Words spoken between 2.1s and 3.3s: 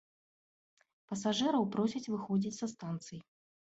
выходзіць са станцый.